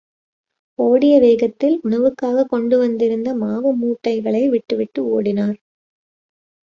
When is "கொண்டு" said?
2.49-2.77